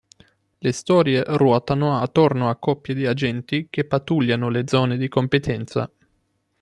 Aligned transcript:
Le 0.57 0.71
storie 0.71 1.21
ruotano 1.23 1.99
attorno 1.99 2.49
a 2.49 2.55
coppie 2.55 2.95
di 2.95 3.05
agenti 3.05 3.67
che 3.69 3.85
pattugliano 3.85 4.49
le 4.49 4.63
zone 4.65 4.97
di 4.97 5.07
competenza. 5.07 5.91